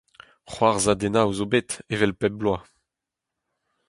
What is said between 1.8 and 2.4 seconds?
evel bep